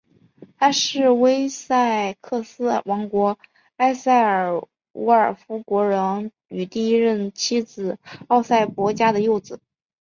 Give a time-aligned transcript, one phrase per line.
[0.57, 3.37] 他是威塞克斯王国
[3.75, 4.59] 埃塞尔
[4.93, 9.59] 伍尔夫国王与第一任妻子奥斯博嘉的幼子。